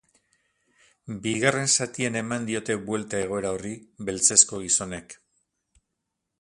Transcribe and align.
Bigarren 1.25 1.69
zatian 1.75 2.17
eman 2.23 2.49
diote 2.49 2.79
buelta 2.89 3.21
egoera 3.27 3.53
horri 3.57 3.75
beltzezko 4.09 4.63
gizonek. 4.67 5.19